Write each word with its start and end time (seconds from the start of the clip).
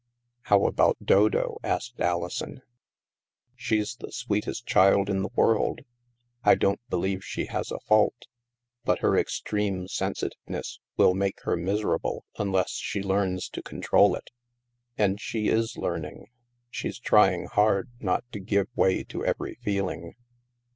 "How 0.49 0.63
about 0.65 0.97
Dodo?" 1.05 1.59
asked 1.73 1.99
Alison." 2.01 2.63
She's 3.55 3.97
the 3.97 4.11
sweetest 4.11 4.65
child 4.65 5.11
in 5.11 5.21
the 5.21 5.29
world. 5.35 5.81
I 6.43 6.55
don't 6.55 6.81
believe 6.89 7.23
she 7.23 7.45
has 7.45 7.69
a 7.71 7.79
fault. 7.81 8.25
But 8.83 9.01
her 9.01 9.15
extreme 9.15 9.87
sensitive 9.87 10.39
ness 10.47 10.79
will 10.97 11.13
make 11.13 11.43
her 11.43 11.55
miserable 11.55 12.25
unless 12.39 12.71
she 12.77 13.03
learns 13.03 13.47
to 13.49 13.61
control 13.61 14.15
it. 14.15 14.31
And 14.97 15.21
she 15.21 15.49
is 15.49 15.77
learning. 15.77 16.29
She's 16.71 16.97
trying 16.97 17.45
hard 17.45 17.91
not 17.99 18.23
to 18.31 18.39
give 18.39 18.75
way 18.75 19.03
to 19.03 19.23
every 19.23 19.59
feeling." 19.63 20.15